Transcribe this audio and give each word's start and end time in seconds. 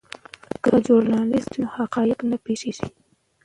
که 0.63 0.71
ژورنالیست 0.85 1.49
وي 1.53 1.61
نو 1.63 1.67
حقایق 1.75 2.19
نه 2.29 2.37
پټیږي. 2.43 2.87